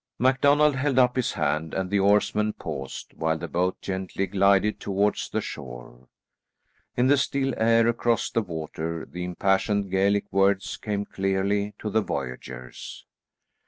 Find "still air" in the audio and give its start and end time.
7.17-7.87